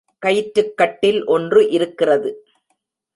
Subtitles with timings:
[0.19, 2.31] கயிற்றுக் கட்டில் ஒன்று இருக்கிறது.